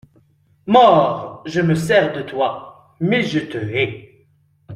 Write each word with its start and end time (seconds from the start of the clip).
Mort, 0.65 1.43
je 1.47 1.61
me 1.61 1.75
sers 1.75 2.11
de 2.13 2.23
toi, 2.23 2.95
mais 2.99 3.21
je 3.21 3.37
te 3.37 3.59
hais. 3.59 4.25